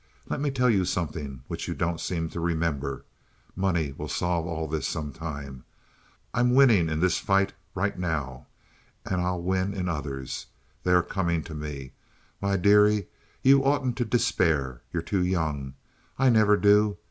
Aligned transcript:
Let 0.27 0.41
me 0.41 0.49
tell 0.49 0.67
you 0.71 0.83
something 0.83 1.43
which 1.47 1.67
you 1.67 1.75
don't 1.75 1.99
seem 2.01 2.27
to 2.31 2.39
remember. 2.39 3.05
Money 3.55 3.91
will 3.91 4.07
solve 4.07 4.47
all 4.47 4.67
this 4.67 4.87
sometime. 4.87 5.63
I'm 6.33 6.55
winning 6.55 6.89
in 6.89 7.01
this 7.01 7.19
fight 7.19 7.53
right 7.75 7.95
now, 7.95 8.47
and 9.05 9.21
I'll 9.21 9.43
win 9.43 9.75
in 9.75 9.87
others. 9.87 10.47
They 10.81 10.93
are 10.93 11.03
coming 11.03 11.43
to 11.43 11.53
me. 11.53 11.91
Why, 12.39 12.57
dearie, 12.57 13.09
you 13.43 13.63
oughtn't 13.63 13.95
to 13.97 14.03
despair. 14.05 14.81
You're 14.91 15.03
too 15.03 15.23
young. 15.23 15.75
I 16.17 16.31
never 16.31 16.57
do. 16.57 16.97